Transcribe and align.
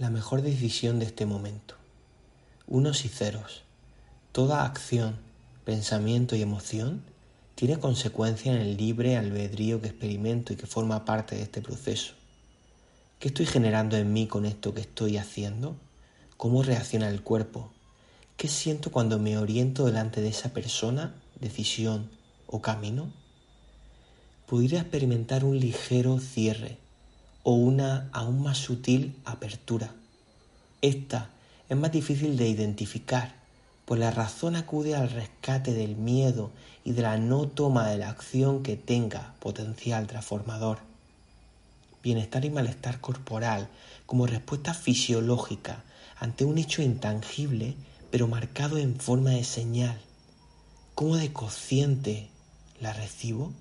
La 0.00 0.08
mejor 0.08 0.40
decisión 0.40 0.98
de 0.98 1.04
este 1.04 1.26
momento. 1.26 1.74
Unos 2.66 3.04
y 3.04 3.08
ceros. 3.08 3.64
Toda 4.32 4.64
acción, 4.64 5.16
pensamiento 5.66 6.34
y 6.36 6.40
emoción 6.40 7.02
tiene 7.54 7.78
consecuencia 7.78 8.50
en 8.50 8.62
el 8.62 8.78
libre 8.78 9.18
albedrío 9.18 9.82
que 9.82 9.88
experimento 9.88 10.54
y 10.54 10.56
que 10.56 10.66
forma 10.66 11.04
parte 11.04 11.36
de 11.36 11.42
este 11.42 11.60
proceso. 11.60 12.14
¿Qué 13.18 13.28
estoy 13.28 13.44
generando 13.44 13.98
en 13.98 14.10
mí 14.10 14.26
con 14.26 14.46
esto 14.46 14.72
que 14.72 14.80
estoy 14.80 15.18
haciendo? 15.18 15.76
¿Cómo 16.38 16.62
reacciona 16.62 17.10
el 17.10 17.20
cuerpo? 17.22 17.70
¿Qué 18.38 18.48
siento 18.48 18.90
cuando 18.90 19.18
me 19.18 19.36
oriento 19.36 19.84
delante 19.84 20.22
de 20.22 20.28
esa 20.28 20.54
persona, 20.54 21.14
decisión 21.40 22.08
o 22.46 22.62
camino? 22.62 23.12
Pudiera 24.46 24.80
experimentar 24.80 25.44
un 25.44 25.60
ligero 25.60 26.18
cierre 26.20 26.78
o 27.42 27.52
una 27.54 28.08
aún 28.12 28.42
más 28.42 28.58
sutil 28.58 29.16
apertura. 29.24 29.94
Esta 30.82 31.30
es 31.68 31.76
más 31.76 31.92
difícil 31.92 32.36
de 32.36 32.48
identificar, 32.48 33.34
pues 33.84 34.00
la 34.00 34.10
razón 34.10 34.56
acude 34.56 34.94
al 34.94 35.10
rescate 35.10 35.72
del 35.72 35.96
miedo 35.96 36.50
y 36.84 36.92
de 36.92 37.02
la 37.02 37.16
no 37.16 37.48
toma 37.48 37.88
de 37.88 37.98
la 37.98 38.08
acción 38.08 38.62
que 38.62 38.76
tenga 38.76 39.34
potencial 39.40 40.06
transformador. 40.06 40.78
Bienestar 42.02 42.44
y 42.44 42.50
malestar 42.50 43.00
corporal 43.00 43.68
como 44.06 44.26
respuesta 44.26 44.74
fisiológica 44.74 45.84
ante 46.18 46.44
un 46.44 46.58
hecho 46.58 46.82
intangible 46.82 47.76
pero 48.10 48.26
marcado 48.26 48.78
en 48.78 48.98
forma 48.98 49.30
de 49.30 49.44
señal. 49.44 50.00
¿Cómo 50.94 51.16
de 51.16 51.32
consciente 51.32 52.28
la 52.80 52.92
recibo? 52.92 53.52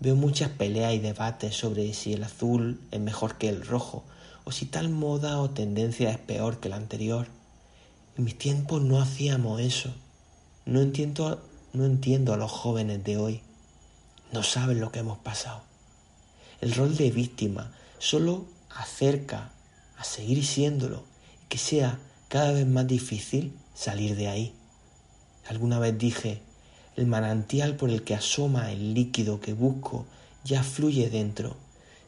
Veo 0.00 0.14
muchas 0.14 0.50
peleas 0.50 0.94
y 0.94 1.00
debates 1.00 1.56
sobre 1.56 1.92
si 1.92 2.12
el 2.12 2.22
azul 2.22 2.80
es 2.92 3.00
mejor 3.00 3.36
que 3.36 3.48
el 3.48 3.66
rojo 3.66 4.04
o 4.44 4.52
si 4.52 4.64
tal 4.66 4.88
moda 4.88 5.40
o 5.40 5.50
tendencia 5.50 6.10
es 6.10 6.18
peor 6.18 6.60
que 6.60 6.68
la 6.68 6.76
anterior. 6.76 7.26
En 8.16 8.24
mis 8.24 8.38
tiempos 8.38 8.80
no 8.80 9.00
hacíamos 9.00 9.60
eso. 9.60 9.92
No 10.66 10.80
entiendo, 10.80 11.42
no 11.72 11.84
entiendo 11.84 12.32
a 12.32 12.36
los 12.36 12.50
jóvenes 12.50 13.02
de 13.02 13.16
hoy. 13.16 13.40
No 14.32 14.44
saben 14.44 14.80
lo 14.80 14.92
que 14.92 15.00
hemos 15.00 15.18
pasado. 15.18 15.62
El 16.60 16.74
rol 16.74 16.96
de 16.96 17.10
víctima 17.10 17.72
solo 17.98 18.46
acerca 18.70 19.50
a 19.96 20.04
seguir 20.04 20.46
siéndolo 20.46 21.02
y 21.44 21.48
que 21.48 21.58
sea 21.58 21.98
cada 22.28 22.52
vez 22.52 22.66
más 22.66 22.86
difícil 22.86 23.52
salir 23.74 24.14
de 24.14 24.28
ahí. 24.28 24.54
Alguna 25.48 25.78
vez 25.78 25.98
dije, 25.98 26.40
el 26.98 27.06
manantial 27.06 27.76
por 27.76 27.90
el 27.90 28.02
que 28.02 28.16
asoma 28.16 28.72
el 28.72 28.92
líquido 28.92 29.40
que 29.40 29.52
busco 29.52 30.04
ya 30.42 30.64
fluye 30.64 31.08
dentro. 31.08 31.54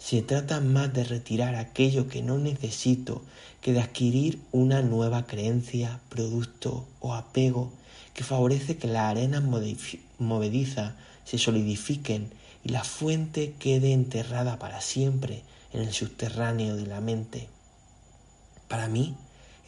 Se 0.00 0.20
trata 0.20 0.60
más 0.60 0.92
de 0.92 1.04
retirar 1.04 1.54
aquello 1.54 2.08
que 2.08 2.22
no 2.22 2.38
necesito 2.38 3.22
que 3.60 3.72
de 3.72 3.82
adquirir 3.82 4.40
una 4.50 4.82
nueva 4.82 5.28
creencia, 5.28 6.00
producto 6.08 6.88
o 6.98 7.14
apego 7.14 7.72
que 8.14 8.24
favorece 8.24 8.78
que 8.78 8.88
las 8.88 9.12
arenas 9.12 9.44
movedizas 10.18 10.94
se 11.24 11.38
solidifiquen 11.38 12.28
y 12.64 12.70
la 12.70 12.82
fuente 12.82 13.54
quede 13.60 13.92
enterrada 13.92 14.58
para 14.58 14.80
siempre 14.80 15.44
en 15.72 15.82
el 15.82 15.92
subterráneo 15.92 16.74
de 16.74 16.86
la 16.86 17.00
mente. 17.00 17.48
Para 18.66 18.88
mí, 18.88 19.14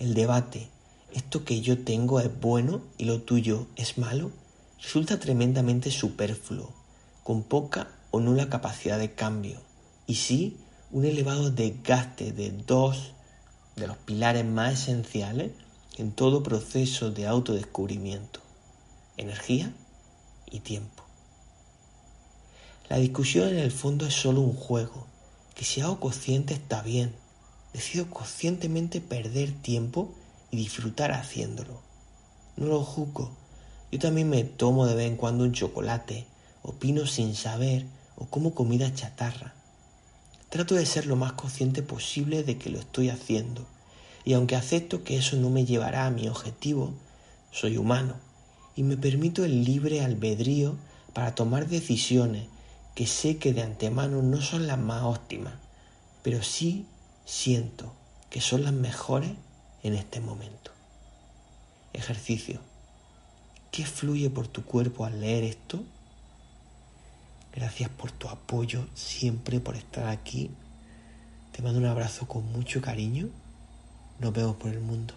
el 0.00 0.14
debate, 0.14 0.66
esto 1.14 1.44
que 1.44 1.60
yo 1.60 1.78
tengo 1.78 2.18
es 2.18 2.40
bueno 2.40 2.82
y 2.98 3.04
lo 3.04 3.20
tuyo 3.20 3.68
es 3.76 3.98
malo, 3.98 4.32
resulta 4.82 5.18
tremendamente 5.18 5.90
superfluo, 5.90 6.72
con 7.22 7.44
poca 7.44 7.88
o 8.10 8.20
nula 8.20 8.50
capacidad 8.50 8.98
de 8.98 9.14
cambio, 9.14 9.60
y 10.06 10.16
sí 10.16 10.58
un 10.90 11.04
elevado 11.04 11.50
desgaste 11.50 12.32
de 12.32 12.50
dos 12.50 13.14
de 13.76 13.86
los 13.86 13.96
pilares 13.96 14.44
más 14.44 14.82
esenciales 14.82 15.52
en 15.96 16.12
todo 16.12 16.42
proceso 16.42 17.10
de 17.10 17.26
autodescubrimiento, 17.26 18.40
energía 19.16 19.72
y 20.50 20.60
tiempo. 20.60 21.04
La 22.88 22.98
discusión 22.98 23.48
en 23.48 23.58
el 23.58 23.70
fondo 23.70 24.06
es 24.06 24.14
solo 24.14 24.40
un 24.40 24.54
juego, 24.54 25.06
que 25.54 25.64
si 25.64 25.80
hago 25.80 26.00
consciente 26.00 26.54
está 26.54 26.82
bien, 26.82 27.14
decido 27.72 28.10
conscientemente 28.10 29.00
perder 29.00 29.52
tiempo 29.52 30.12
y 30.50 30.56
disfrutar 30.56 31.12
haciéndolo. 31.12 31.80
No 32.56 32.66
lo 32.66 32.84
juzgo. 32.84 33.41
Yo 33.92 33.98
también 33.98 34.30
me 34.30 34.42
tomo 34.42 34.86
de 34.86 34.94
vez 34.94 35.06
en 35.06 35.18
cuando 35.18 35.44
un 35.44 35.52
chocolate, 35.52 36.24
opino 36.62 37.06
sin 37.06 37.34
saber 37.34 37.84
o 38.16 38.24
como 38.24 38.54
comida 38.54 38.94
chatarra. 38.94 39.52
Trato 40.48 40.74
de 40.74 40.86
ser 40.86 41.04
lo 41.04 41.14
más 41.14 41.34
consciente 41.34 41.82
posible 41.82 42.42
de 42.42 42.56
que 42.56 42.70
lo 42.70 42.78
estoy 42.78 43.10
haciendo, 43.10 43.66
y 44.24 44.32
aunque 44.32 44.56
acepto 44.56 45.04
que 45.04 45.18
eso 45.18 45.36
no 45.36 45.50
me 45.50 45.66
llevará 45.66 46.06
a 46.06 46.10
mi 46.10 46.26
objetivo, 46.26 46.94
soy 47.50 47.76
humano 47.76 48.14
y 48.74 48.82
me 48.82 48.96
permito 48.96 49.44
el 49.44 49.62
libre 49.62 50.02
albedrío 50.02 50.76
para 51.12 51.34
tomar 51.34 51.68
decisiones 51.68 52.46
que 52.94 53.06
sé 53.06 53.36
que 53.36 53.52
de 53.52 53.60
antemano 53.60 54.22
no 54.22 54.40
son 54.40 54.66
las 54.66 54.78
más 54.78 55.02
óptimas, 55.02 55.52
pero 56.22 56.42
sí 56.42 56.86
siento 57.26 57.92
que 58.30 58.40
son 58.40 58.64
las 58.64 58.72
mejores 58.72 59.32
en 59.82 59.94
este 59.94 60.20
momento. 60.20 60.70
Ejercicio. 61.92 62.71
¿Qué 63.72 63.86
fluye 63.86 64.28
por 64.28 64.48
tu 64.48 64.66
cuerpo 64.66 65.06
al 65.06 65.22
leer 65.22 65.44
esto? 65.44 65.82
Gracias 67.54 67.88
por 67.88 68.12
tu 68.12 68.28
apoyo 68.28 68.86
siempre, 68.92 69.60
por 69.60 69.76
estar 69.76 70.08
aquí. 70.08 70.50
Te 71.52 71.62
mando 71.62 71.78
un 71.78 71.86
abrazo 71.86 72.28
con 72.28 72.52
mucho 72.52 72.82
cariño. 72.82 73.30
Nos 74.20 74.34
vemos 74.34 74.56
por 74.56 74.70
el 74.70 74.80
mundo. 74.80 75.14